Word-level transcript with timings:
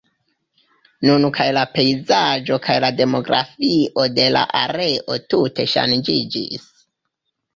Nun 1.07 1.25
kaj 1.35 1.45
la 1.57 1.65
pejzaĝo 1.73 2.55
kaj 2.63 2.77
la 2.85 2.89
demografio 3.01 4.05
de 4.15 4.25
la 4.37 4.43
areo 4.61 5.17
tute 5.35 5.67
ŝanĝiĝis. 5.75 6.67